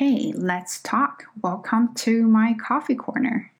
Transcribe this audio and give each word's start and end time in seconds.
Okay, 0.00 0.32
let's 0.36 0.80
talk. 0.82 1.24
Welcome 1.42 1.92
to 1.94 2.22
my 2.28 2.54
coffee 2.54 2.94
corner. 2.94 3.50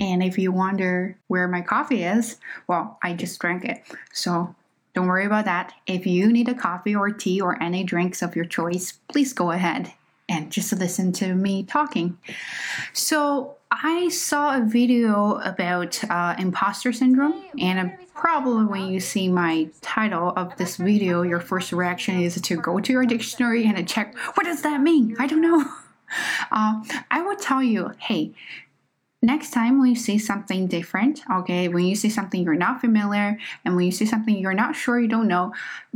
And 0.00 0.22
if 0.22 0.38
you 0.38 0.52
wonder 0.52 1.18
where 1.26 1.46
my 1.48 1.60
coffee 1.60 2.02
is, 2.02 2.38
well, 2.66 2.98
I 3.02 3.12
just 3.12 3.38
drank 3.38 3.62
it. 3.62 3.82
So 4.10 4.54
don't 4.94 5.06
worry 5.06 5.26
about 5.26 5.44
that. 5.44 5.74
If 5.86 6.06
you 6.06 6.32
need 6.32 6.48
a 6.48 6.54
coffee 6.54 6.94
or 6.96 7.10
tea 7.10 7.42
or 7.42 7.62
any 7.62 7.84
drinks 7.84 8.22
of 8.22 8.34
your 8.34 8.46
choice, 8.46 8.92
please 9.08 9.34
go 9.34 9.50
ahead 9.50 9.92
and 10.30 10.50
just 10.50 10.72
listen 10.72 11.12
to 11.12 11.34
me 11.34 11.62
talking. 11.62 12.16
So, 12.94 13.56
I 13.82 14.08
saw 14.08 14.56
a 14.56 14.62
video 14.62 15.36
about 15.36 16.02
uh, 16.04 16.34
imposter 16.38 16.92
syndrome, 16.92 17.44
and 17.58 17.92
probably 18.14 18.64
when 18.66 18.86
you 18.86 19.00
see 19.00 19.28
my 19.28 19.68
title 19.80 20.32
of 20.36 20.56
this 20.56 20.76
video, 20.76 21.22
your 21.22 21.40
first 21.40 21.72
reaction 21.72 22.20
is 22.20 22.40
to 22.40 22.56
go 22.56 22.78
to 22.78 22.92
your 22.92 23.04
dictionary 23.04 23.66
and 23.66 23.88
check 23.88 24.16
what 24.34 24.44
does 24.44 24.62
that 24.62 24.80
mean? 24.80 25.16
I 25.18 25.26
don't 25.26 25.42
know. 25.42 25.64
Uh, 26.52 26.84
I 27.10 27.22
would 27.22 27.40
tell 27.40 27.60
you, 27.60 27.90
hey, 27.98 28.34
next 29.20 29.50
time 29.50 29.80
when 29.80 29.88
you 29.88 29.96
see 29.96 30.18
something 30.18 30.68
different, 30.68 31.22
okay, 31.28 31.66
when 31.66 31.84
you 31.86 31.96
see 31.96 32.10
something 32.10 32.44
you're 32.44 32.54
not 32.54 32.80
familiar 32.80 33.36
and 33.64 33.74
when 33.74 33.86
you 33.86 33.90
see 33.90 34.06
something 34.06 34.36
you're 34.36 34.54
not 34.54 34.76
sure 34.76 35.00
you 35.00 35.08
don't 35.08 35.26
know, 35.26 35.52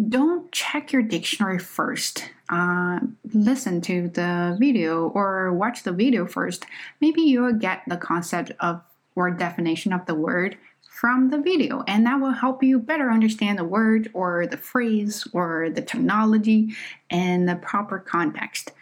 don't 0.08 0.50
check 0.50 0.92
your 0.92 1.02
dictionary 1.02 1.60
first. 1.60 2.30
Uh, 2.50 3.00
listen 3.34 3.80
to 3.82 4.08
the 4.08 4.56
video 4.58 5.08
or 5.08 5.52
watch 5.52 5.82
the 5.82 5.92
video 5.92 6.26
first. 6.26 6.64
Maybe 7.00 7.22
you'll 7.22 7.52
get 7.52 7.82
the 7.86 7.96
concept 7.96 8.52
of 8.60 8.82
or 9.14 9.30
definition 9.30 9.92
of 9.92 10.06
the 10.06 10.14
word 10.14 10.56
from 10.88 11.30
the 11.30 11.38
video, 11.38 11.82
and 11.86 12.06
that 12.06 12.20
will 12.20 12.32
help 12.32 12.62
you 12.62 12.78
better 12.78 13.10
understand 13.10 13.58
the 13.58 13.64
word 13.64 14.10
or 14.14 14.46
the 14.46 14.56
phrase 14.56 15.26
or 15.32 15.70
the 15.70 15.82
terminology 15.82 16.74
in 17.10 17.46
the 17.46 17.56
proper 17.56 17.98
context. 17.98 18.72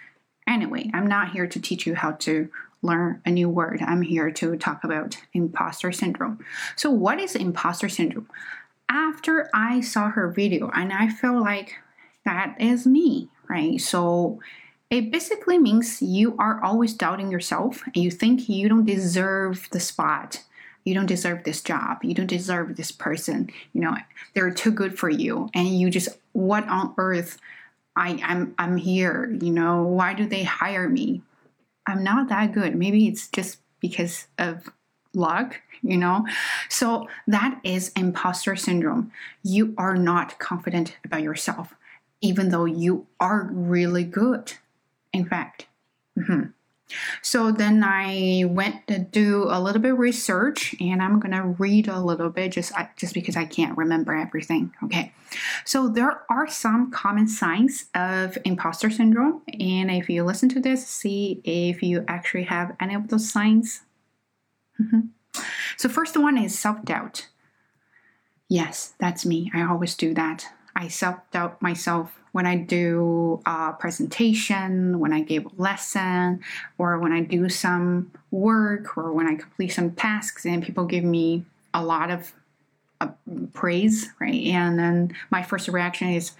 Anyway, 0.47 0.91
I'm 0.95 1.07
not 1.07 1.33
here 1.33 1.47
to 1.47 1.61
teach 1.61 1.87
you 1.87 1.95
how 1.95 2.13
to 2.13 2.49
learn 2.83 3.21
a 3.27 3.31
new 3.31 3.49
word. 3.49 3.83
I'm 3.83 4.03
here 4.03 4.31
to 4.31 4.57
talk 4.57 4.85
about 4.85 5.17
imposter 5.35 5.91
syndrome. 5.91 6.39
So, 6.77 6.91
what 6.91 7.19
is 7.19 7.35
imposter 7.35 7.89
syndrome? 7.89 8.29
After 8.89 9.51
I 9.53 9.81
saw 9.81 10.11
her 10.11 10.31
video, 10.31 10.71
and 10.75 10.93
I 10.93 11.09
felt 11.09 11.43
like 11.43 11.75
that 12.25 12.57
is 12.61 12.87
me, 12.87 13.29
right? 13.49 13.81
So, 13.81 14.41
it 14.89 15.11
basically 15.11 15.59
means 15.59 16.01
you 16.01 16.37
are 16.39 16.63
always 16.63 16.95
doubting 16.95 17.31
yourself 17.31 17.83
and 17.87 17.97
you 17.97 18.11
think 18.11 18.49
you 18.49 18.69
don't 18.69 18.85
deserve 18.85 19.69
the 19.73 19.81
spot. 19.81 20.45
You 20.85 20.95
don't 20.95 21.07
deserve 21.07 21.43
this 21.43 21.61
job. 21.61 22.05
You 22.05 22.15
don't 22.15 22.29
deserve 22.29 22.77
this 22.77 22.93
person. 22.93 23.51
You 23.73 23.81
know, 23.81 23.97
they're 24.35 24.53
too 24.53 24.71
good 24.71 24.97
for 24.97 25.11
you. 25.11 25.51
And 25.55 25.67
you 25.67 25.91
just, 25.91 26.11
what 26.33 26.69
on 26.69 26.95
earth? 26.99 27.39
I, 27.97 28.21
I'm 28.23 28.55
I'm 28.59 28.77
here, 28.77 29.37
you 29.41 29.51
know, 29.51 29.83
why 29.83 30.13
do 30.13 30.27
they 30.27 30.45
hire 30.45 30.89
me? 30.89 31.23
I'm 31.87 32.05
not 32.05 32.29
that 32.29 32.53
good. 32.53 32.77
Maybe 32.77 33.09
it's 33.09 33.29
just 33.29 33.59
because 33.81 34.27
of 34.39 34.69
luck, 35.15 35.61
you 35.83 35.97
know? 35.97 36.27
So 36.69 37.09
that 37.27 37.59
is 37.65 37.91
imposter 37.97 38.55
syndrome. 38.55 39.11
You 39.43 39.75
are 39.79 39.97
not 39.97 40.39
confident 40.39 40.97
about 41.05 41.23
yourself, 41.23 41.75
even 42.27 42.51
though 42.51 42.65
you 42.65 43.07
are 43.21 43.49
really 43.53 44.05
good, 44.05 44.55
in 45.13 45.25
fact. 45.25 45.67
Mm-hmm. 46.19 46.51
So 47.21 47.51
then 47.51 47.83
I 47.85 48.45
went 48.47 48.87
to 48.87 48.99
do 48.99 49.47
a 49.49 49.61
little 49.61 49.83
bit 49.83 49.93
of 49.93 49.99
research 49.99 50.75
and 50.81 51.03
I'm 51.03 51.19
going 51.19 51.33
to 51.33 51.43
read 51.59 51.89
a 51.89 52.01
little 52.01 52.31
bit 52.31 52.53
just 52.53 52.73
just 52.97 53.13
because 53.13 53.37
I 53.37 53.45
can't 53.45 53.77
remember 53.77 54.15
everything, 54.15 54.73
okay? 54.85 55.13
So 55.65 55.89
there 55.89 56.23
are 56.31 56.49
some 56.49 56.93
common 56.93 57.27
signs 57.27 57.87
of 57.95 58.39
imposter 58.45 58.89
syndrome 58.89 59.43
and 59.59 59.91
if 59.91 60.09
you 60.09 60.23
listen 60.23 60.49
to 60.51 60.61
this, 60.61 60.87
see 60.87 61.41
if 61.43 61.83
you 61.83 62.05
actually 62.07 62.45
have 62.45 62.77
any 62.81 62.95
of 62.95 63.09
those 63.09 63.31
signs. 63.31 63.81
Mm-hmm. 64.81 65.41
So 65.77 65.89
first 65.89 66.17
one 66.17 66.39
is 66.39 66.57
self-doubt. 66.57 67.29
Yes, 68.49 68.95
that's 69.01 69.27
me. 69.27 69.51
I 69.53 69.63
always 69.63 69.97
do 69.97 70.15
that. 70.15 70.47
I 70.77 70.89
self-doubt 70.89 71.61
myself 71.63 72.13
when 72.33 72.45
I 72.47 72.57
do 72.57 73.41
a 73.47 73.73
presentation, 73.73 75.01
when 75.01 75.13
I 75.13 75.23
give 75.23 75.47
a 75.47 75.51
lesson, 75.57 76.41
or 76.77 76.99
when 76.99 77.13
I 77.13 77.23
do 77.23 77.49
some 77.49 78.13
work, 78.31 78.99
or 78.99 79.13
when 79.13 79.27
I 79.27 79.37
complete 79.37 79.71
some 79.71 79.93
tasks, 79.93 80.45
and 80.45 80.63
people 80.63 80.85
give 80.85 81.03
me 81.03 81.47
a 81.73 81.83
lot 81.83 82.11
of 82.11 82.33
uh, 83.01 83.09
praise, 83.55 84.11
right? 84.21 84.43
And 84.47 84.79
then 84.79 85.17
my 85.31 85.43
first 85.43 85.69
reaction 85.69 86.09
is, 86.09 86.33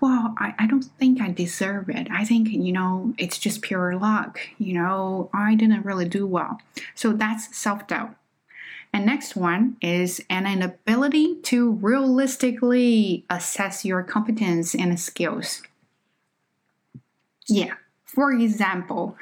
well, 0.00 0.34
I, 0.38 0.54
I 0.58 0.66
don't 0.66 0.84
think 0.84 1.20
I 1.20 1.30
deserve 1.30 1.88
it. 1.90 2.08
I 2.10 2.24
think, 2.24 2.48
you 2.48 2.72
know, 2.72 3.14
it's 3.18 3.38
just 3.38 3.62
pure 3.62 3.96
luck. 3.96 4.38
You 4.58 4.74
know, 4.74 5.30
I 5.34 5.54
didn't 5.54 5.84
really 5.84 6.08
do 6.08 6.26
well. 6.26 6.60
So 6.94 7.12
that's 7.12 7.54
self 7.56 7.86
doubt. 7.86 8.14
And 8.92 9.06
next 9.06 9.36
one 9.36 9.76
is 9.80 10.22
an 10.28 10.46
inability 10.46 11.36
to 11.44 11.72
realistically 11.72 13.24
assess 13.30 13.84
your 13.84 14.02
competence 14.02 14.74
and 14.74 14.98
skills. 15.00 15.62
Yeah, 17.48 17.74
for 18.04 18.32
example, 18.32 19.16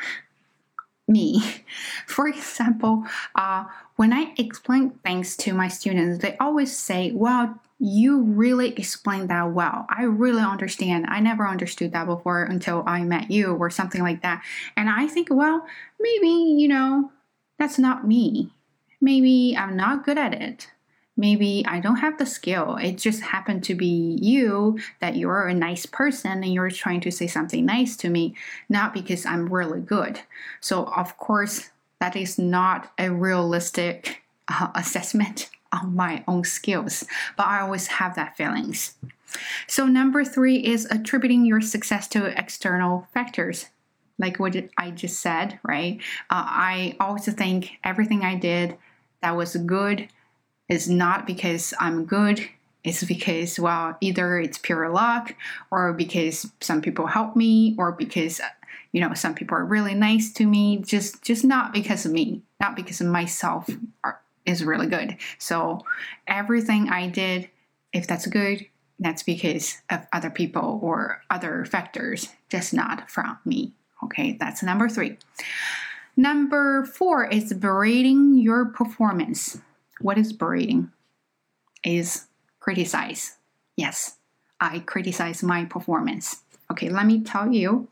me. 1.06 1.42
For 2.06 2.28
example, 2.28 3.04
uh, 3.34 3.64
when 3.97 4.12
I 4.12 4.32
explain 4.38 4.91
things 5.04 5.36
to 5.38 5.53
my 5.53 5.69
students, 5.69 6.22
they 6.22 6.36
always 6.38 6.76
say, 6.76 7.12
Well, 7.12 7.59
you 7.78 8.22
really 8.22 8.70
explained 8.70 9.30
that 9.30 9.53
well. 9.53 9.86
I 9.88 10.04
really 10.04 10.42
understand. 10.42 11.06
I 11.09 11.20
never 11.20 11.47
understood 11.47 11.92
that 11.92 12.06
before 12.06 12.42
until 12.44 12.84
I 12.86 13.03
met 13.03 13.30
you, 13.30 13.54
or 13.54 13.70
something 13.70 14.03
like 14.03 14.22
that. 14.22 14.42
And 14.76 14.88
I 14.88 15.06
think, 15.06 15.28
Well, 15.30 15.66
maybe, 15.98 16.28
you 16.28 16.69
know, 16.69 17.10
that's 17.59 17.78
not 17.78 18.06
me 18.06 18.53
maybe 19.00 19.56
I'm 19.56 19.77
not 19.77 20.05
good 20.05 20.19
at 20.19 20.34
it. 20.34 20.69
Maybe 21.16 21.65
I 21.69 21.81
don't 21.81 21.97
have 21.97 22.19
the 22.19 22.25
skill. 22.25 22.77
It 22.77 22.97
just 22.97 23.21
happened 23.21 23.62
to 23.65 23.75
be 23.75 24.19
you 24.22 24.78
that 25.00 25.16
you're 25.16 25.49
a 25.49 25.55
nice 25.55 25.84
person 25.84 26.43
and 26.43 26.55
you're 26.55 26.71
trying 26.71 27.00
to 27.03 27.10
say 27.10 27.27
something 27.27 27.66
nice 27.66 27.97
to 27.99 28.09
me, 28.09 28.34
not 28.69 28.94
because 28.94 29.27
I'm 29.27 29.53
really 29.53 29.81
good. 29.81 30.21
So, 30.60 30.84
of 30.84 31.16
course, 31.19 31.71
that 32.00 32.16
is 32.16 32.39
not 32.39 32.93
a 32.99 33.10
realistic 33.10 34.22
uh, 34.49 34.69
assessment 34.75 35.50
of 35.72 35.93
my 35.93 36.25
own 36.27 36.44
skills, 36.44 37.05
but 37.37 37.47
I 37.47 37.60
always 37.60 37.87
have 37.87 38.15
that 38.16 38.37
feelings. 38.37 38.94
So, 39.66 39.87
number 39.87 40.25
three 40.25 40.56
is 40.56 40.87
attributing 40.91 41.44
your 41.44 41.60
success 41.60 42.09
to 42.09 42.27
external 42.39 43.09
factors 43.12 43.66
like 44.19 44.39
what 44.39 44.55
I 44.77 44.91
just 44.91 45.21
said, 45.21 45.59
right? 45.62 45.99
Uh, 46.28 46.44
I 46.47 46.97
always 47.00 47.25
think 47.33 47.78
everything 47.83 48.22
I 48.22 48.34
did 48.34 48.77
that 49.22 49.36
was 49.36 49.56
good 49.56 50.08
is 50.69 50.88
not 50.88 51.26
because 51.26 51.75
I'm 51.81 52.04
good. 52.04 52.48
It's 52.82 53.04
because, 53.04 53.58
well, 53.58 53.97
either 54.00 54.38
it's 54.38 54.56
pure 54.56 54.88
luck 54.88 55.34
or 55.70 55.92
because 55.92 56.50
some 56.60 56.81
people 56.81 57.06
help 57.06 57.36
me 57.36 57.75
or 57.78 57.92
because, 57.92 58.41
you 58.92 59.00
know, 59.00 59.12
some 59.12 59.34
people 59.34 59.59
are 59.59 59.64
really 59.64 59.94
nice 59.94 60.32
to 60.34 60.47
me. 60.47 60.78
Just, 60.78 61.22
just 61.22 61.44
not 61.44 61.72
because 61.72 62.06
of 62.06 62.12
me, 62.12 62.42
not 62.60 62.76
because 62.76 63.00
of 63.00 63.09
myself 63.09 63.69
are, 64.03 64.20
is 64.47 64.64
really 64.64 64.86
good. 64.86 65.16
So 65.38 65.84
everything 66.26 66.88
I 66.88 67.09
did, 67.09 67.50
if 67.92 68.06
that's 68.06 68.26
good, 68.26 68.66
that's 68.98 69.22
because 69.22 69.78
of 69.91 70.06
other 70.12 70.30
people 70.30 70.78
or 70.82 71.22
other 71.30 71.64
factors, 71.64 72.28
just 72.48 72.72
not 72.72 73.10
from 73.10 73.38
me. 73.44 73.72
Okay, 74.03 74.36
that's 74.38 74.62
number 74.62 74.88
three. 74.88 75.19
Number 76.20 76.84
four 76.84 77.25
is 77.25 77.50
berating 77.54 78.36
your 78.36 78.66
performance. 78.66 79.56
What 80.03 80.19
is 80.19 80.34
berating? 80.34 80.92
Is 81.82 82.26
criticize. 82.58 83.38
Yes, 83.75 84.19
I 84.60 84.80
criticize 84.80 85.42
my 85.42 85.64
performance. 85.64 86.42
Okay, 86.70 86.88
let 86.88 87.06
me 87.06 87.20
tell 87.22 87.53
you, 87.53 87.88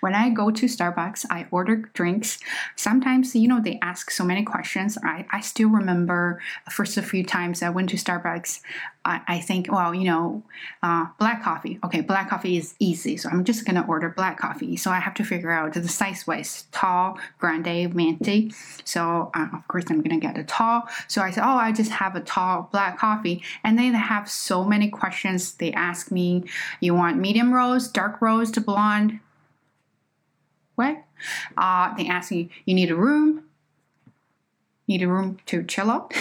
when 0.00 0.14
I 0.14 0.30
go 0.30 0.50
to 0.50 0.66
Starbucks, 0.66 1.26
I 1.30 1.46
order 1.50 1.76
drinks. 1.76 2.38
Sometimes, 2.74 3.36
you 3.36 3.46
know, 3.46 3.60
they 3.60 3.78
ask 3.82 4.10
so 4.10 4.24
many 4.24 4.42
questions. 4.42 4.98
I, 5.04 5.26
I 5.30 5.40
still 5.40 5.68
remember 5.68 6.42
first 6.70 6.96
a 6.96 7.02
few 7.02 7.24
times 7.24 7.62
I 7.62 7.70
went 7.70 7.90
to 7.90 7.96
Starbucks, 7.96 8.60
I, 9.06 9.20
I 9.28 9.40
think, 9.40 9.70
well, 9.70 9.94
you 9.94 10.04
know, 10.04 10.42
uh, 10.82 11.06
black 11.18 11.42
coffee. 11.42 11.78
Okay, 11.84 12.00
black 12.00 12.28
coffee 12.28 12.56
is 12.56 12.74
easy, 12.80 13.16
so 13.16 13.28
I'm 13.30 13.44
just 13.44 13.64
gonna 13.64 13.86
order 13.86 14.08
black 14.08 14.38
coffee. 14.38 14.76
So 14.76 14.90
I 14.90 14.98
have 14.98 15.14
to 15.14 15.24
figure 15.24 15.52
out 15.52 15.74
the 15.74 15.88
size 15.88 16.26
wise 16.26 16.64
tall, 16.72 17.18
grande, 17.38 17.94
venti. 17.94 18.52
So 18.84 19.30
uh, 19.32 19.46
of 19.52 19.66
course 19.68 19.84
I'm 19.88 20.02
gonna 20.02 20.18
get 20.18 20.36
a 20.36 20.42
tall. 20.44 20.88
So 21.06 21.22
I 21.22 21.30
said, 21.30 21.44
oh, 21.44 21.56
I 21.56 21.70
just 21.70 21.92
have 21.92 22.16
a 22.16 22.20
tall 22.20 22.68
black 22.72 22.98
coffee. 22.98 23.42
And 23.62 23.78
then 23.78 23.92
they 23.92 23.98
have 23.98 24.28
so 24.28 24.64
many 24.64 24.90
questions. 24.90 25.52
They 25.52 25.72
ask 25.72 26.10
me, 26.10 26.42
you 26.80 26.94
want 26.94 27.16
medium 27.18 27.54
roast, 27.54 27.94
dark 27.94 28.15
roast, 28.20 28.64
blonde? 28.64 29.20
What? 30.74 31.02
Uh, 31.56 31.94
they 31.96 32.06
ask 32.06 32.30
you, 32.30 32.48
you 32.64 32.74
need 32.74 32.90
a 32.90 32.96
room? 32.96 33.44
Need 34.86 35.02
a 35.02 35.08
room 35.08 35.38
to 35.46 35.64
chill 35.64 35.90
out? 35.90 36.12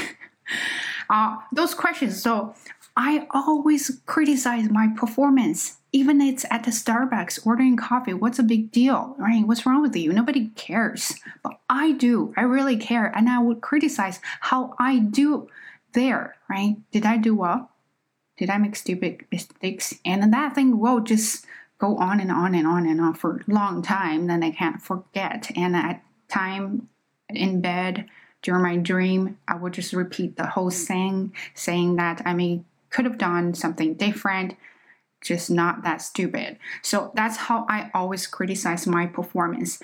uh, 1.10 1.38
those 1.52 1.74
questions. 1.74 2.22
So 2.22 2.56
I 2.98 3.28
always 3.32 4.02
criticize 4.06 4.70
my 4.70 4.88
performance. 4.96 5.78
Even 5.92 6.22
it's 6.22 6.46
at 6.50 6.64
the 6.64 6.72
Starbucks 6.72 7.46
ordering 7.46 7.78
coffee. 7.78 8.14
What's 8.14 8.40
a 8.40 8.44
big 8.44 8.72
deal, 8.72 9.16
right? 9.18 9.46
What's 9.46 9.66
wrong 9.66 9.82
with 9.82 9.96
you? 9.96 10.12
Nobody 10.12 10.48
cares. 10.56 11.16
But 11.44 11.60
I 11.70 11.92
do. 11.94 12.34
I 12.38 12.42
really 12.42 12.78
care. 12.78 13.06
And 13.16 13.30
I 13.30 13.40
would 13.40 13.62
criticize 13.62 14.20
how 14.42 14.76
I 14.80 15.00
do 15.00 15.50
there, 15.94 16.36
right? 16.50 16.78
Did 16.92 17.06
I 17.06 17.18
do 17.18 17.36
well? 17.36 17.70
Did 18.38 18.50
I 18.50 18.58
make 18.58 18.76
stupid 18.76 19.26
mistakes? 19.32 19.94
And 20.06 20.34
that 20.34 20.56
thing 20.56 20.80
will 20.80 21.00
just 21.00 21.46
go 21.78 21.98
on 21.98 22.20
and 22.20 22.32
on 22.32 22.56
and 22.56 22.68
on 22.68 22.86
and 22.86 23.02
on 23.02 23.14
for 23.14 23.38
a 23.48 23.52
long 23.52 23.82
time. 23.82 24.28
Then 24.28 24.44
I 24.44 24.52
can't 24.52 24.82
forget. 24.82 25.52
And 25.56 25.76
at 25.76 26.04
time 26.30 26.90
in 27.30 27.62
bed 27.62 28.06
during 28.42 28.64
my 28.64 28.78
dream, 28.78 29.38
I 29.48 29.56
would 29.56 29.74
just 29.74 29.94
repeat 29.94 30.38
the 30.38 30.48
whole 30.48 30.70
thing, 30.70 31.34
saying 31.54 31.96
that 31.98 32.22
I 32.26 32.34
may 32.34 32.64
could 32.90 33.06
have 33.06 33.18
done 33.18 33.54
something 33.54 33.96
different, 33.96 34.56
just 35.22 35.50
not 35.50 35.84
that 35.84 36.02
stupid. 36.02 36.58
So 36.82 37.12
that's 37.16 37.36
how 37.36 37.66
I 37.68 37.92
always 37.94 38.26
criticize 38.28 38.88
my 38.88 39.06
performance. 39.06 39.80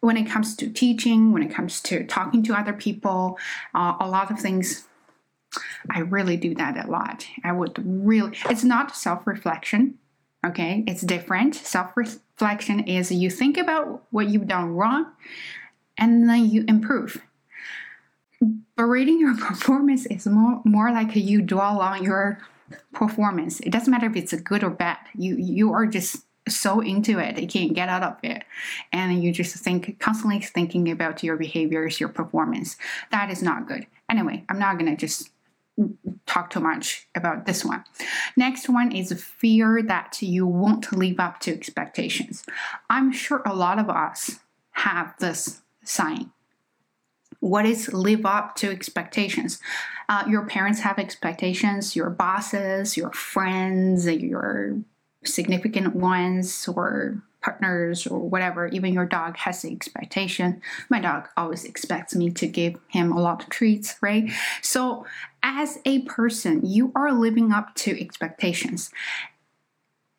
When 0.00 0.16
it 0.16 0.28
comes 0.28 0.56
to 0.56 0.68
teaching, 0.70 1.32
when 1.32 1.42
it 1.42 1.54
comes 1.54 1.80
to 1.82 2.04
talking 2.04 2.42
to 2.44 2.54
other 2.54 2.72
people, 2.72 3.38
uh, 3.74 3.94
a 4.00 4.08
lot 4.08 4.30
of 4.30 4.40
things 4.40 4.86
I 5.90 6.00
really 6.00 6.36
do 6.36 6.54
that 6.56 6.84
a 6.84 6.90
lot. 6.90 7.26
I 7.44 7.52
would 7.52 7.80
really, 7.84 8.36
it's 8.50 8.64
not 8.64 8.96
self 8.96 9.26
reflection, 9.26 9.98
okay? 10.46 10.84
It's 10.86 11.02
different. 11.02 11.54
Self 11.54 11.96
reflection 11.96 12.80
is 12.80 13.10
you 13.10 13.30
think 13.30 13.56
about 13.56 14.02
what 14.10 14.28
you've 14.28 14.46
done 14.46 14.70
wrong 14.70 15.12
and 15.98 16.28
then 16.28 16.50
you 16.50 16.64
improve. 16.68 17.22
But 18.76 18.84
rating 18.84 19.20
your 19.20 19.36
performance 19.38 20.06
is 20.06 20.26
more, 20.26 20.60
more 20.64 20.90
like 20.90 21.14
you 21.16 21.42
dwell 21.42 21.80
on 21.80 22.02
your 22.02 22.40
performance. 22.92 23.60
It 23.60 23.70
doesn't 23.70 23.90
matter 23.90 24.06
if 24.06 24.16
it's 24.16 24.32
a 24.32 24.40
good 24.40 24.64
or 24.64 24.70
bad. 24.70 24.98
You 25.14 25.36
you 25.36 25.72
are 25.72 25.86
just 25.86 26.24
so 26.48 26.80
into 26.80 27.18
it, 27.18 27.38
you 27.40 27.48
can't 27.48 27.74
get 27.74 27.88
out 27.88 28.02
of 28.02 28.16
it. 28.22 28.44
And 28.92 29.22
you 29.22 29.32
just 29.32 29.56
think 29.56 29.98
constantly 29.98 30.40
thinking 30.40 30.90
about 30.90 31.22
your 31.22 31.36
behaviors, 31.36 31.98
your 31.98 32.08
performance. 32.08 32.76
That 33.10 33.30
is 33.30 33.42
not 33.42 33.66
good. 33.66 33.86
Anyway, 34.08 34.44
I'm 34.48 34.58
not 34.58 34.78
gonna 34.78 34.96
just 34.96 35.30
talk 36.26 36.50
too 36.50 36.60
much 36.60 37.06
about 37.14 37.46
this 37.46 37.64
one. 37.64 37.84
Next 38.36 38.68
one 38.68 38.92
is 38.92 39.12
fear 39.22 39.82
that 39.82 40.20
you 40.22 40.46
won't 40.46 40.92
live 40.92 41.20
up 41.20 41.40
to 41.40 41.52
expectations. 41.52 42.44
I'm 42.88 43.12
sure 43.12 43.42
a 43.44 43.54
lot 43.54 43.78
of 43.78 43.90
us 43.90 44.40
have 44.72 45.14
this 45.18 45.60
sign. 45.84 46.30
What 47.40 47.66
is 47.66 47.92
live 47.92 48.24
up 48.24 48.56
to 48.56 48.70
expectations? 48.70 49.60
Uh, 50.08 50.24
your 50.28 50.46
parents 50.46 50.80
have 50.80 50.98
expectations, 50.98 51.94
your 51.94 52.10
bosses, 52.10 52.96
your 52.96 53.12
friends, 53.12 54.06
your 54.06 54.78
significant 55.24 55.94
ones, 55.94 56.68
or 56.68 57.22
partners 57.46 58.08
or 58.08 58.18
whatever, 58.18 58.66
even 58.66 58.92
your 58.92 59.06
dog 59.06 59.36
has 59.36 59.62
the 59.62 59.70
expectation. 59.70 60.60
My 60.90 61.00
dog 61.00 61.28
always 61.36 61.64
expects 61.64 62.16
me 62.16 62.30
to 62.32 62.46
give 62.48 62.74
him 62.88 63.12
a 63.12 63.20
lot 63.20 63.44
of 63.44 63.48
treats, 63.48 63.94
right? 64.02 64.28
So, 64.62 65.06
as 65.44 65.78
a 65.84 66.02
person, 66.02 66.66
you 66.66 66.90
are 66.96 67.12
living 67.12 67.52
up 67.52 67.72
to 67.76 68.00
expectations. 68.00 68.90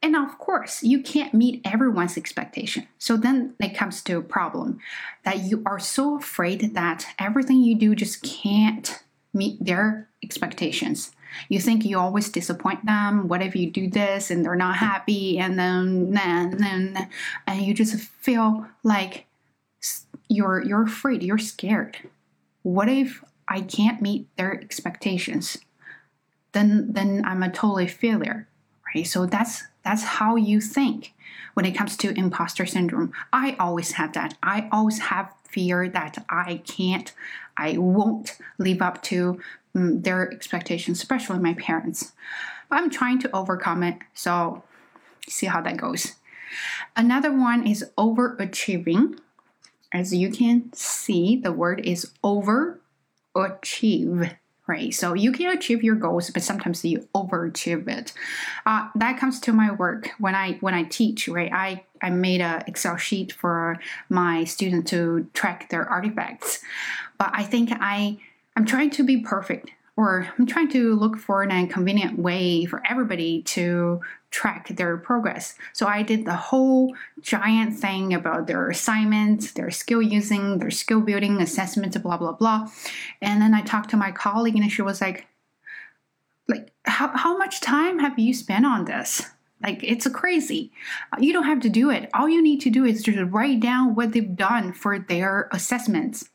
And 0.02 0.16
of 0.16 0.38
course, 0.38 0.84
you 0.84 1.02
can't 1.02 1.34
meet 1.34 1.60
everyone's 1.66 2.18
expectation. 2.18 2.88
So 2.98 3.18
then 3.18 3.56
it 3.60 3.76
comes 3.76 4.02
to 4.04 4.18
a 4.18 4.22
problem 4.22 4.80
that 5.26 5.40
you 5.40 5.64
are 5.66 5.80
so 5.80 6.16
afraid 6.16 6.76
that 6.76 7.08
everything 7.20 7.62
you 7.62 7.76
do 7.76 7.94
just 7.94 8.24
can't 8.24 9.04
meet 9.34 9.58
their 9.60 10.08
expectations. 10.24 11.12
You 11.50 11.60
think 11.60 11.86
you 11.86 12.00
always 12.00 12.30
disappoint 12.30 12.86
them. 12.86 13.28
What 13.28 13.42
if 13.42 13.56
you 13.56 13.70
do 13.70 13.90
this 13.90 14.32
and 14.32 14.44
they're 14.44 14.56
not 14.56 14.78
happy? 14.78 15.40
And 15.40 15.58
then, 15.58 16.12
then, 16.12 16.58
then, 16.58 17.10
and 17.46 17.62
you 17.62 17.74
just 17.74 17.96
feel 17.96 18.68
like 18.84 19.26
you're 20.30 20.64
you're 20.64 20.84
afraid. 20.84 21.24
You're 21.24 21.38
scared. 21.38 21.98
What 22.64 22.90
if 22.90 23.24
I 23.48 23.62
can't 23.62 24.02
meet 24.02 24.28
their 24.36 24.54
expectations? 24.54 25.58
Then, 26.52 26.92
then 26.92 27.24
I'm 27.26 27.44
a 27.44 27.52
totally 27.52 27.88
failure, 27.88 28.48
right? 28.94 29.06
So 29.06 29.26
that's 29.26 29.64
that's 29.84 30.04
how 30.04 30.36
you 30.36 30.60
think 30.60 31.14
when 31.54 31.66
it 31.66 31.72
comes 31.72 31.96
to 31.98 32.18
imposter 32.18 32.66
syndrome. 32.66 33.14
I 33.32 33.56
always 33.60 33.94
have 33.94 34.14
that. 34.14 34.38
I 34.44 34.68
always 34.72 35.00
have 35.00 35.34
fear 35.50 35.88
that 35.90 36.26
I 36.30 36.62
can't, 36.68 37.14
I 37.56 37.78
won't 37.78 38.38
live 38.58 38.82
up 38.82 39.02
to 39.04 39.40
their 39.78 40.32
expectations, 40.32 41.00
especially 41.00 41.40
my 41.40 41.54
parents. 41.54 42.14
I'm 42.70 42.90
trying 42.90 43.20
to 43.20 43.36
overcome 43.36 43.84
it, 43.84 43.98
so 44.14 44.64
see 45.28 45.46
how 45.46 45.62
that 45.62 45.78
goes. 45.78 46.16
Another 46.96 47.32
one 47.32 47.66
is 47.68 47.86
overachieving. 47.98 49.20
As 49.94 50.14
you 50.14 50.30
can 50.32 50.74
see, 50.74 51.38
the 51.38 51.52
word 51.52 51.86
is 51.86 52.12
overachieve 52.24 52.78
right? 54.68 54.94
So 54.94 55.14
you 55.14 55.32
can 55.32 55.58
achieve 55.58 55.82
your 55.82 55.96
goals, 55.96 56.30
but 56.30 56.44
sometimes 56.44 56.84
you 56.84 57.08
overachieve 57.16 57.88
it. 57.88 58.14
Uh, 58.66 58.90
that 58.96 59.18
comes 59.18 59.40
to 59.42 59.54
my 59.54 59.72
work 59.72 60.12
when 60.20 60.36
I 60.36 60.54
when 60.60 60.74
I 60.74 60.84
teach, 60.84 61.28
right? 61.28 61.52
I 61.52 61.86
I 62.02 62.10
made 62.10 62.42
a 62.42 62.64
Excel 62.68 62.98
sheet 62.98 63.32
for 63.32 63.80
my 64.10 64.44
student 64.44 64.88
to 64.90 65.28
track 65.34 65.70
their 65.70 65.90
artifacts, 65.90 66.60
but 67.18 67.32
I 67.34 67.44
think 67.44 67.70
I 67.72 68.20
I'm 68.58 68.66
trying 68.66 68.90
to 68.90 69.04
be 69.04 69.18
perfect 69.18 69.70
or 69.96 70.28
I'm 70.38 70.48
trying 70.48 70.70
to 70.70 70.96
look 70.96 71.16
for 71.16 71.44
an 71.44 71.68
convenient 71.68 72.18
way 72.18 72.66
for 72.66 72.82
everybody 72.90 73.44
to 73.44 74.02
track 74.32 74.70
their 74.70 74.98
progress. 74.98 75.54
So 75.74 75.86
I 75.86 76.02
did 76.02 76.26
the 76.26 76.36
whole 76.36 76.96
giant 77.22 77.78
thing 77.78 78.16
about 78.16 78.48
their 78.48 78.68
assignments, 78.68 79.52
their 79.52 79.70
skill 79.70 80.02
using, 80.02 80.58
their 80.58 80.72
skill 80.72 81.02
building, 81.02 81.40
assessments, 81.40 81.96
blah 82.00 82.18
blah 82.18 82.32
blah. 82.32 82.68
And 83.22 83.40
then 83.44 83.54
I 83.54 83.62
talked 83.62 83.92
to 83.92 83.98
my 83.98 84.12
colleague 84.12 84.56
and 84.56 84.72
she 84.72 84.82
was 84.82 85.02
like, 85.02 85.28
like 86.48 86.72
how, 86.86 87.16
how 87.16 87.38
much 87.38 87.62
time 87.62 88.00
have 88.00 88.18
you 88.18 88.34
spent 88.34 88.66
on 88.66 88.86
this? 88.86 89.22
Like 89.62 89.84
it's 89.84 90.08
crazy. 90.08 90.72
You 91.20 91.32
don't 91.32 91.44
have 91.44 91.60
to 91.60 91.70
do 91.70 91.92
it. 91.92 92.10
All 92.16 92.28
you 92.28 92.42
need 92.42 92.62
to 92.62 92.72
do 92.72 92.86
is 92.86 93.04
just 93.04 93.20
write 93.32 93.60
down 93.60 93.94
what 93.94 94.14
they've 94.14 94.36
done 94.36 94.74
for 94.74 94.98
their 94.98 95.48
assessments 95.52 96.28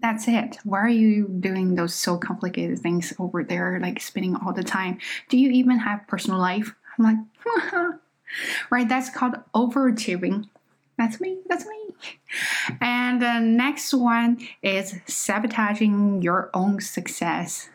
that's 0.00 0.28
it. 0.28 0.58
Why 0.64 0.80
are 0.80 0.88
you 0.88 1.28
doing 1.28 1.74
those 1.74 1.94
so 1.94 2.16
complicated 2.16 2.78
things 2.78 3.12
over 3.18 3.44
there, 3.44 3.78
like 3.80 4.00
spinning 4.00 4.36
all 4.36 4.52
the 4.52 4.64
time? 4.64 4.98
Do 5.28 5.36
you 5.36 5.50
even 5.50 5.78
have 5.78 6.06
personal 6.06 6.38
life? 6.38 6.74
I'm 6.98 7.04
like, 7.04 7.94
right? 8.70 8.88
That's 8.88 9.10
called 9.10 9.36
overachieving. 9.54 10.48
That's 10.96 11.20
me. 11.20 11.38
That's 11.48 11.64
me. 11.66 11.76
And 12.80 13.20
the 13.20 13.40
next 13.40 13.92
one 13.94 14.38
is 14.62 14.96
sabotaging 15.06 16.22
your 16.22 16.50
own 16.54 16.80
success. 16.80 17.68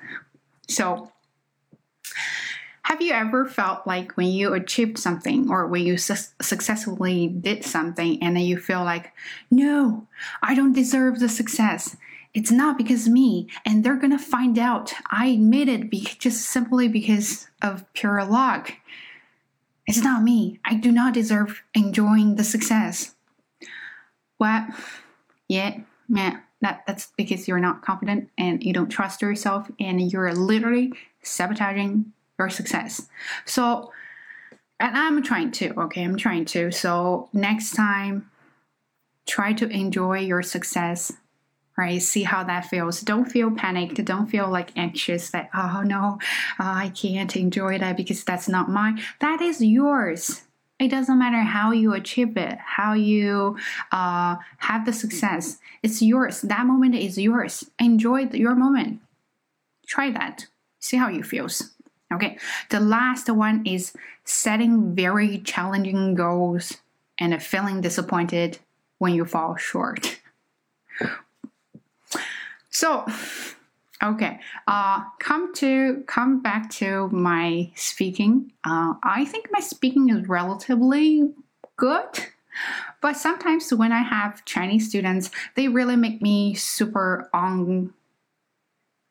So, 0.67 1.11
have 2.83 3.01
you 3.01 3.13
ever 3.13 3.45
felt 3.45 3.87
like 3.87 4.15
when 4.15 4.27
you 4.27 4.53
achieved 4.53 4.99
something 4.99 5.49
or 5.49 5.65
when 5.65 5.87
you 5.87 5.97
su- 5.97 6.31
successfully 6.39 7.27
did 7.27 7.65
something 7.65 8.21
and 8.21 8.35
then 8.35 8.43
you 8.43 8.59
feel 8.59 8.83
like, 8.83 9.11
no, 9.49 10.07
I 10.43 10.53
don't 10.53 10.73
deserve 10.73 11.19
the 11.19 11.27
success? 11.27 11.97
It's 12.35 12.51
not 12.51 12.77
because 12.77 13.07
me 13.07 13.47
and 13.65 13.83
they're 13.83 13.95
gonna 13.95 14.19
find 14.19 14.59
out. 14.59 14.93
I 15.09 15.37
made 15.37 15.69
it 15.69 15.89
be- 15.89 16.01
just 16.19 16.41
simply 16.49 16.87
because 16.87 17.47
of 17.61 17.91
pure 17.93 18.23
luck. 18.23 18.73
It's 19.87 20.03
not 20.03 20.21
me. 20.21 20.59
I 20.65 20.75
do 20.75 20.91
not 20.91 21.13
deserve 21.13 21.63
enjoying 21.73 22.35
the 22.35 22.43
success. 22.43 23.15
What? 24.37 24.67
Yeah 25.47 25.79
yeah 26.09 26.39
that, 26.61 26.83
that's 26.87 27.11
because 27.17 27.47
you're 27.47 27.59
not 27.59 27.81
confident 27.81 28.29
and 28.37 28.63
you 28.63 28.73
don't 28.73 28.89
trust 28.89 29.21
yourself 29.21 29.69
and 29.79 30.11
you're 30.11 30.33
literally 30.33 30.93
sabotaging 31.21 32.11
your 32.37 32.49
success. 32.49 33.07
So 33.45 33.91
and 34.79 34.97
i'm 34.97 35.23
trying 35.23 35.51
to 35.51 35.79
okay? 35.83 36.03
I'm 36.03 36.17
trying 36.17 36.45
to. 36.45 36.71
So 36.71 37.29
next 37.31 37.75
time 37.75 38.29
try 39.25 39.53
to 39.53 39.67
enjoy 39.69 40.19
your 40.19 40.41
success 40.41 41.13
right? 41.77 42.01
See 42.01 42.23
how 42.23 42.43
that 42.43 42.65
feels. 42.65 43.01
Don't 43.01 43.25
feel 43.25 43.51
panicked. 43.51 44.03
Don't 44.05 44.27
feel 44.27 44.49
like 44.49 44.75
anxious 44.77 45.29
that, 45.31 45.49
oh 45.53 45.83
no, 45.85 46.19
uh, 46.59 46.63
I 46.63 46.89
can't 46.95 47.35
enjoy 47.35 47.79
that 47.79 47.97
because 47.97 48.23
that's 48.23 48.47
not 48.47 48.69
mine. 48.69 49.01
That 49.19 49.41
is 49.41 49.61
yours. 49.61 50.43
It 50.77 50.89
doesn't 50.89 51.17
matter 51.17 51.41
how 51.41 51.71
you 51.71 51.93
achieve 51.93 52.35
it, 52.35 52.57
how 52.57 52.93
you 52.93 53.57
uh, 53.93 54.35
have 54.57 54.85
the 54.85 54.91
success. 54.91 55.57
It's 55.83 56.01
yours. 56.01 56.41
That 56.41 56.65
moment 56.65 56.95
is 56.95 57.17
yours. 57.17 57.69
Enjoy 57.79 58.27
your 58.33 58.55
moment. 58.55 58.99
Try 59.87 60.11
that. 60.11 60.47
See 60.79 60.97
how 60.97 61.07
you 61.07 61.23
feels. 61.23 61.71
Okay. 62.13 62.37
The 62.69 62.81
last 62.81 63.29
one 63.29 63.65
is 63.65 63.93
setting 64.25 64.93
very 64.93 65.39
challenging 65.39 66.13
goals 66.13 66.77
and 67.17 67.41
feeling 67.41 67.79
disappointed 67.79 68.59
when 68.97 69.13
you 69.13 69.23
fall 69.23 69.55
short. 69.55 70.19
So, 72.75 73.05
Okay. 74.03 74.39
Uh, 74.67 75.03
come 75.19 75.53
to 75.55 76.03
come 76.05 76.41
back 76.41 76.69
to 76.69 77.07
my 77.09 77.71
speaking. 77.75 78.51
Uh, 78.65 78.95
I 79.03 79.25
think 79.25 79.47
my 79.51 79.61
speaking 79.61 80.09
is 80.09 80.27
relatively 80.27 81.31
good, 81.77 82.09
but 83.01 83.15
sometimes 83.15 83.73
when 83.73 83.93
I 83.93 84.01
have 84.01 84.43
Chinese 84.45 84.89
students, 84.89 85.31
they 85.55 85.69
really 85.69 85.95
make 85.95 86.21
me 86.21 86.53
super 86.53 87.29
on. 87.33 87.93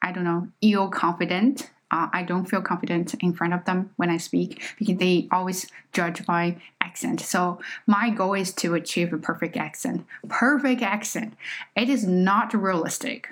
I 0.03 0.13
don't 0.13 0.25
know, 0.25 0.49
ill 0.61 0.89
confident. 0.91 1.71
Uh, 1.91 2.09
I 2.13 2.25
don't 2.25 2.45
feel 2.45 2.61
confident 2.61 3.15
in 3.15 3.33
front 3.33 3.55
of 3.55 3.65
them 3.65 3.91
when 3.97 4.11
I 4.11 4.19
speak 4.19 4.63
because 4.79 4.99
they 4.99 5.29
always 5.33 5.67
judge 5.93 6.23
my 6.29 6.57
accent. 6.83 7.21
So 7.21 7.59
my 7.87 8.11
goal 8.11 8.35
is 8.35 8.53
to 8.55 8.75
achieve 8.75 9.13
a 9.15 9.19
perfect 9.19 9.57
accent. 9.57 10.05
Perfect 10.29 10.83
accent. 10.83 11.35
It 11.75 11.89
is 11.89 12.05
not 12.07 12.53
realistic 12.53 13.29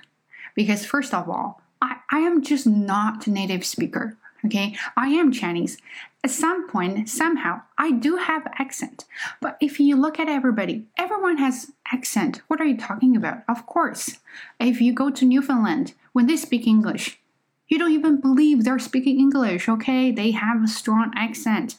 because 0.55 0.87
first 0.87 1.15
of 1.15 1.29
all, 1.29 1.61
I, 1.81 1.97
I 2.11 2.19
am 2.21 2.43
just 2.43 2.67
not 2.67 3.27
a 3.27 3.31
native 3.31 3.65
speaker. 3.65 4.17
Okay, 4.45 4.77
I 4.97 5.09
am 5.09 5.31
Chinese. 5.31 5.79
At 6.25 6.31
some 6.31 6.69
point, 6.69 7.09
somehow, 7.09 7.63
I 7.79 7.93
do 7.93 8.17
have 8.17 8.47
accent. 8.59 9.05
But 9.41 9.57
if 9.61 9.79
you 9.81 9.97
look 9.97 10.19
at 10.19 10.29
everybody, 10.29 10.87
everyone 10.97 11.39
has 11.39 11.73
accent. 11.93 12.43
What 12.49 12.61
are 12.61 12.65
you 12.65 12.77
talking 12.77 13.17
about? 13.17 13.43
Of 13.49 13.67
course. 13.67 14.19
If 14.61 14.81
you 14.81 14.93
go 14.93 15.11
to 15.11 15.25
Newfoundland, 15.25 15.95
when 16.13 16.27
they 16.27 16.37
speak 16.37 16.67
English, 16.67 17.21
you 17.69 17.79
don't 17.79 17.93
even 17.93 18.21
believe 18.21 18.65
they're 18.65 18.79
speaking 18.79 19.19
English, 19.19 19.69
okay? 19.69 20.11
They 20.11 20.33
have 20.33 20.63
a 20.63 20.69
strong 20.69 21.13
accent. 21.17 21.77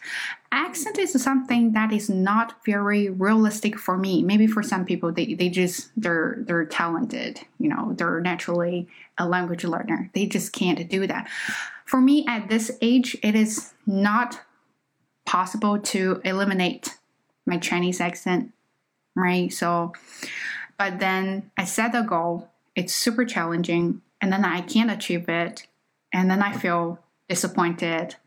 Accent 0.54 1.00
is 1.00 1.20
something 1.20 1.72
that 1.72 1.92
is 1.92 2.12
not 2.12 2.64
very 2.64 3.10
realistic 3.10 3.80
for 3.80 3.98
me. 3.98 4.22
Maybe 4.22 4.46
for 4.46 4.62
some 4.62 4.86
people 4.86 5.12
they, 5.12 5.34
they 5.34 5.50
just 5.50 5.90
they're 5.98 6.38
they're 6.42 6.66
talented, 6.66 7.42
you 7.58 7.70
know, 7.70 7.94
they're 7.98 8.22
naturally 8.22 8.88
a 9.18 9.28
language 9.28 9.64
learner. 9.64 10.12
They 10.14 10.28
just 10.28 10.54
can't 10.54 10.88
do 10.88 11.08
that. 11.08 11.28
For 11.86 12.00
me 12.00 12.24
at 12.28 12.50
this 12.50 12.78
age, 12.82 13.18
it 13.24 13.34
is 13.34 13.74
not 13.88 14.42
possible 15.26 15.80
to 15.80 16.22
eliminate 16.24 16.98
my 17.48 17.58
Chinese 17.58 18.00
accent, 18.00 18.52
right? 19.16 19.52
So 19.52 19.94
but 20.78 21.00
then 21.00 21.50
I 21.58 21.66
set 21.66 21.96
a 21.96 22.04
goal. 22.04 22.48
It's 22.76 22.94
super 22.94 23.26
challenging 23.26 24.04
and 24.22 24.32
then 24.32 24.46
I 24.46 24.62
can't 24.62 24.92
achieve 24.92 25.28
it 25.30 25.66
and 26.14 26.30
then 26.30 26.44
I 26.44 26.56
feel 26.56 27.00
disappointed. 27.28 28.18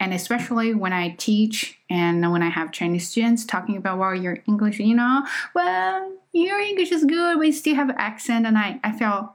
And 0.00 0.14
especially 0.14 0.74
when 0.74 0.92
I 0.92 1.10
teach 1.18 1.78
and 1.90 2.30
when 2.30 2.42
I 2.42 2.50
have 2.50 2.70
Chinese 2.70 3.08
students 3.08 3.44
talking 3.44 3.76
about, 3.76 3.98
well, 3.98 4.14
your 4.14 4.38
English, 4.46 4.78
you 4.78 4.94
know, 4.94 5.26
well, 5.54 6.12
your 6.32 6.60
English 6.60 6.92
is 6.92 7.04
good, 7.04 7.38
but 7.38 7.46
you 7.46 7.52
still 7.52 7.74
have 7.74 7.90
accent. 7.96 8.46
And 8.46 8.56
I, 8.56 8.78
I 8.84 8.92
feel, 8.92 9.34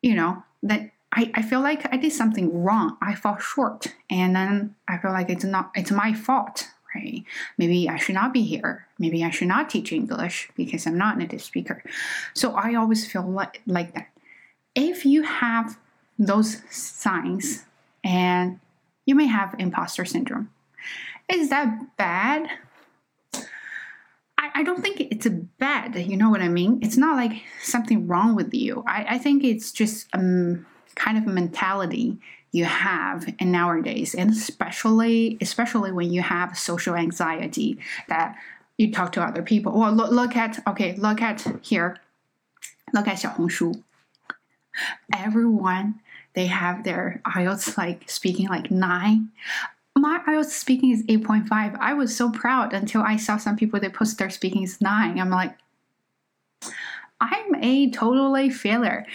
you 0.00 0.14
know, 0.14 0.42
that 0.62 0.90
I, 1.12 1.30
I 1.34 1.42
feel 1.42 1.60
like 1.60 1.92
I 1.92 1.98
did 1.98 2.12
something 2.12 2.62
wrong. 2.62 2.96
I 3.02 3.14
fall 3.14 3.36
short. 3.36 3.94
And 4.08 4.34
then 4.34 4.74
I 4.88 4.96
feel 4.96 5.12
like 5.12 5.28
it's 5.28 5.44
not, 5.44 5.70
it's 5.74 5.90
my 5.90 6.14
fault, 6.14 6.68
right? 6.94 7.22
Maybe 7.58 7.88
I 7.90 7.98
should 7.98 8.14
not 8.14 8.32
be 8.32 8.42
here. 8.42 8.86
Maybe 8.98 9.22
I 9.22 9.28
should 9.28 9.48
not 9.48 9.68
teach 9.68 9.92
English 9.92 10.50
because 10.56 10.86
I'm 10.86 10.96
not 10.96 11.16
a 11.16 11.18
native 11.18 11.42
speaker. 11.42 11.82
So 12.32 12.54
I 12.54 12.74
always 12.74 13.06
feel 13.10 13.28
like, 13.28 13.60
like 13.66 13.92
that. 13.94 14.08
If 14.74 15.04
you 15.04 15.22
have 15.22 15.76
those 16.18 16.62
signs 16.70 17.64
and 18.02 18.58
you 19.06 19.14
may 19.14 19.26
have 19.26 19.54
imposter 19.58 20.04
syndrome. 20.04 20.50
Is 21.28 21.50
that 21.50 21.96
bad? 21.96 22.48
I, 23.34 24.50
I 24.54 24.62
don't 24.62 24.82
think 24.82 25.00
it's 25.00 25.28
bad, 25.58 25.96
you 25.96 26.16
know 26.16 26.30
what 26.30 26.40
I 26.40 26.48
mean? 26.48 26.80
It's 26.82 26.96
not 26.96 27.16
like 27.16 27.42
something 27.62 28.06
wrong 28.06 28.34
with 28.34 28.52
you. 28.52 28.84
I, 28.86 29.06
I 29.10 29.18
think 29.18 29.44
it's 29.44 29.72
just 29.72 30.08
a 30.14 30.18
um, 30.18 30.66
kind 30.94 31.16
of 31.16 31.26
mentality 31.26 32.18
you 32.50 32.64
have 32.66 33.32
in 33.38 33.50
nowadays, 33.50 34.14
and 34.14 34.30
especially 34.30 35.38
especially 35.40 35.90
when 35.90 36.12
you 36.12 36.20
have 36.20 36.58
social 36.58 36.94
anxiety 36.94 37.78
that 38.08 38.36
you 38.76 38.92
talk 38.92 39.12
to 39.12 39.22
other 39.22 39.42
people. 39.42 39.72
Well, 39.78 39.92
look, 39.92 40.10
look 40.10 40.36
at 40.36 40.62
okay, 40.66 40.94
look 40.96 41.22
at 41.22 41.46
here, 41.62 41.96
look 42.92 43.08
at 43.08 43.16
Xiaohongshu. 43.16 43.82
Everyone 45.14 46.00
they 46.34 46.46
have 46.46 46.84
their 46.84 47.20
IELTS 47.26 47.76
like 47.76 48.08
speaking 48.10 48.48
like 48.48 48.70
nine. 48.70 49.30
My 49.96 50.20
IELTS 50.26 50.50
speaking 50.50 50.90
is 50.90 51.02
8.5. 51.04 51.78
I 51.78 51.94
was 51.94 52.16
so 52.16 52.30
proud 52.30 52.72
until 52.72 53.02
I 53.02 53.16
saw 53.16 53.36
some 53.36 53.56
people 53.56 53.78
that 53.80 53.92
post 53.92 54.18
their 54.18 54.30
speaking 54.30 54.62
is 54.62 54.80
nine. 54.80 55.20
I'm 55.20 55.30
like, 55.30 55.54
I'm 57.22 57.54
a 57.62 57.88
totally 57.90 58.50
failure. 58.50 59.06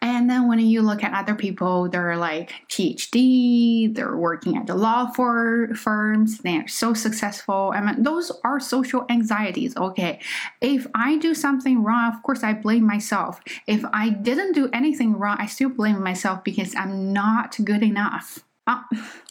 And 0.00 0.30
then 0.30 0.48
when 0.48 0.58
you 0.60 0.80
look 0.80 1.04
at 1.04 1.12
other 1.12 1.34
people, 1.34 1.90
they're 1.90 2.16
like 2.16 2.52
PhD, 2.68 3.94
they're 3.94 4.16
working 4.16 4.56
at 4.56 4.66
the 4.66 4.74
law 4.74 5.10
for 5.12 5.74
firms, 5.74 6.38
they're 6.38 6.66
so 6.68 6.94
successful. 6.94 7.72
I 7.74 7.82
mean, 7.82 8.02
those 8.02 8.32
are 8.44 8.58
social 8.58 9.04
anxieties. 9.10 9.76
Okay. 9.76 10.20
If 10.62 10.86
I 10.94 11.18
do 11.18 11.34
something 11.34 11.82
wrong, 11.82 12.10
of 12.14 12.22
course 12.22 12.42
I 12.42 12.54
blame 12.54 12.86
myself. 12.86 13.40
If 13.66 13.84
I 13.92 14.08
didn't 14.08 14.52
do 14.52 14.70
anything 14.72 15.18
wrong, 15.18 15.36
I 15.38 15.46
still 15.46 15.68
blame 15.68 16.02
myself 16.02 16.42
because 16.42 16.74
I'm 16.74 17.12
not 17.12 17.58
good 17.62 17.82
enough. 17.82 18.38
Uh, 18.66 18.82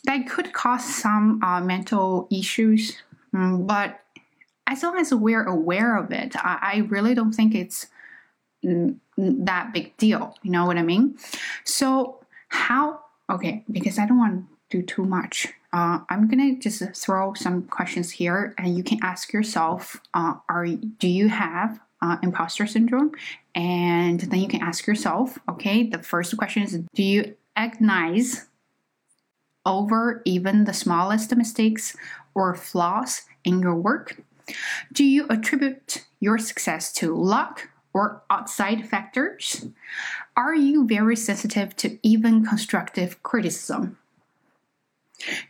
that 0.03 0.29
could 0.29 0.53
cause 0.53 0.83
some 0.83 1.41
uh, 1.41 1.61
mental 1.61 2.27
issues, 2.29 3.01
mm, 3.33 3.65
but 3.65 4.01
as 4.67 4.83
long 4.83 4.97
as 4.97 5.13
we're 5.13 5.45
aware 5.45 5.97
of 5.97 6.11
it, 6.11 6.35
I, 6.35 6.59
I 6.61 6.77
really 6.89 7.15
don't 7.15 7.31
think 7.31 7.55
it's 7.55 7.87
that 8.63 9.73
big 9.73 9.95
deal. 9.97 10.35
You 10.43 10.51
know 10.51 10.65
what 10.65 10.77
I 10.77 10.83
mean? 10.83 11.17
So, 11.63 12.19
how, 12.49 13.01
okay, 13.29 13.63
because 13.71 13.99
I 13.99 14.05
don't 14.05 14.17
want 14.17 14.45
to 14.69 14.77
do 14.77 14.83
too 14.83 15.05
much, 15.05 15.47
uh, 15.71 15.99
I'm 16.09 16.27
gonna 16.27 16.55
just 16.55 16.83
throw 16.95 17.33
some 17.33 17.63
questions 17.63 18.09
here 18.09 18.55
and 18.57 18.75
you 18.75 18.83
can 18.83 18.99
ask 19.03 19.31
yourself 19.31 20.01
uh, 20.13 20.33
are 20.47 20.65
do 20.65 21.07
you 21.07 21.29
have 21.29 21.79
uh, 22.01 22.17
imposter 22.23 22.65
syndrome? 22.65 23.11
And 23.53 24.21
then 24.21 24.39
you 24.39 24.47
can 24.47 24.61
ask 24.61 24.87
yourself, 24.87 25.37
okay, 25.47 25.83
the 25.83 26.01
first 26.01 26.35
question 26.37 26.63
is 26.63 26.79
do 26.95 27.03
you 27.03 27.35
agonize 27.55 28.47
over 29.65 30.21
even 30.25 30.63
the 30.63 30.73
smallest 30.73 31.35
mistakes 31.35 31.95
or 32.33 32.55
flaws 32.55 33.23
in 33.43 33.59
your 33.59 33.75
work? 33.75 34.19
Do 34.91 35.03
you 35.03 35.27
attribute 35.29 36.05
your 36.19 36.39
success 36.39 36.91
to 36.93 37.15
luck 37.15 37.69
or 37.93 38.21
outside 38.29 38.87
factors? 38.87 39.65
Are 40.35 40.55
you 40.55 40.87
very 40.87 41.15
sensitive 41.15 41.75
to 41.77 41.97
even 42.03 42.45
constructive 42.45 43.21
criticism? 43.23 43.97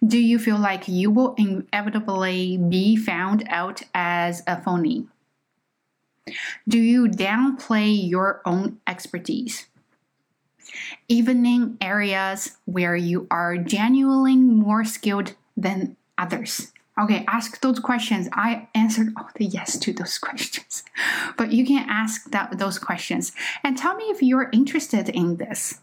Do 0.05 0.17
you 0.17 0.39
feel 0.39 0.57
like 0.57 0.87
you 0.87 1.11
will 1.11 1.35
inevitably 1.37 2.57
be 2.57 2.95
found 2.95 3.45
out 3.49 3.83
as 3.93 4.41
a 4.47 4.61
phony? 4.61 5.07
Do 6.67 6.79
you 6.79 7.07
downplay 7.07 8.09
your 8.09 8.41
own 8.45 8.79
expertise? 8.87 9.67
Even 11.07 11.45
in 11.45 11.77
areas 11.81 12.57
where 12.65 12.95
you 12.95 13.27
are 13.31 13.57
genuinely 13.57 14.35
more 14.35 14.85
skilled 14.85 15.35
than 15.57 15.97
others. 16.17 16.71
Okay, 16.99 17.23
ask 17.27 17.61
those 17.61 17.79
questions. 17.79 18.27
I 18.33 18.67
answered 18.75 19.13
all 19.15 19.29
the 19.35 19.45
yes 19.45 19.77
to 19.79 19.93
those 19.93 20.17
questions. 20.27 20.83
But 21.37 21.51
you 21.51 21.65
can 21.65 21.87
ask 21.89 22.29
that, 22.31 22.57
those 22.57 22.77
questions 22.77 23.31
and 23.63 23.77
tell 23.77 23.95
me 23.95 24.05
if 24.05 24.21
you're 24.21 24.49
interested 24.51 25.09
in 25.09 25.37
this. 25.37 25.79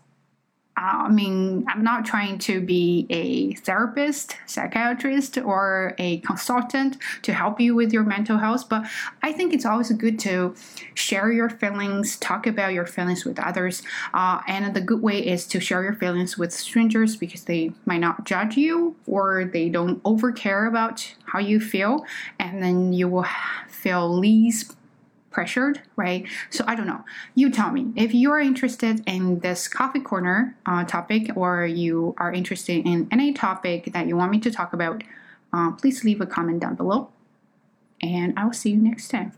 I 0.78 1.08
mean, 1.08 1.64
I'm 1.68 1.82
not 1.82 2.04
trying 2.04 2.38
to 2.40 2.60
be 2.60 3.06
a 3.08 3.54
therapist, 3.54 4.36
psychiatrist, 4.44 5.38
or 5.38 5.94
a 5.96 6.18
consultant 6.18 6.98
to 7.22 7.32
help 7.32 7.58
you 7.60 7.74
with 7.74 7.94
your 7.94 8.04
mental 8.04 8.36
health, 8.36 8.68
but 8.68 8.84
I 9.22 9.32
think 9.32 9.54
it's 9.54 9.64
always 9.64 9.90
good 9.92 10.18
to 10.20 10.54
share 10.94 11.32
your 11.32 11.48
feelings, 11.48 12.18
talk 12.18 12.46
about 12.46 12.74
your 12.74 12.84
feelings 12.84 13.24
with 13.24 13.38
others. 13.38 13.82
Uh, 14.12 14.42
and 14.46 14.74
the 14.74 14.82
good 14.82 15.00
way 15.00 15.26
is 15.26 15.46
to 15.46 15.60
share 15.60 15.82
your 15.82 15.94
feelings 15.94 16.36
with 16.36 16.52
strangers 16.52 17.16
because 17.16 17.44
they 17.44 17.72
might 17.86 18.00
not 18.00 18.26
judge 18.26 18.58
you 18.58 18.96
or 19.06 19.46
they 19.46 19.70
don't 19.70 20.00
over 20.04 20.30
care 20.30 20.66
about 20.66 21.14
how 21.24 21.38
you 21.38 21.58
feel, 21.58 22.04
and 22.38 22.62
then 22.62 22.92
you 22.92 23.08
will 23.08 23.26
feel 23.68 24.14
least 24.14 24.76
pressured, 25.36 25.82
right? 25.96 26.26
So 26.48 26.64
I 26.66 26.74
don't 26.74 26.86
know. 26.86 27.04
You 27.34 27.50
tell 27.50 27.70
me 27.70 27.92
if 27.94 28.14
you 28.14 28.32
are 28.32 28.40
interested 28.40 29.02
in 29.06 29.40
this 29.40 29.68
coffee 29.68 30.00
corner 30.00 30.56
uh, 30.64 30.84
topic 30.84 31.30
or 31.36 31.66
you 31.66 32.14
are 32.16 32.32
interested 32.32 32.86
in 32.86 33.06
any 33.12 33.34
topic 33.34 33.92
that 33.92 34.06
you 34.08 34.16
want 34.16 34.30
me 34.32 34.40
to 34.40 34.50
talk 34.50 34.72
about. 34.72 35.04
Uh, 35.52 35.72
please 35.72 36.04
leave 36.04 36.22
a 36.22 36.26
comment 36.26 36.60
down 36.60 36.74
below, 36.74 37.10
and 38.00 38.32
I 38.38 38.46
will 38.46 38.54
see 38.54 38.70
you 38.70 38.78
next 38.78 39.08
time. 39.08 39.32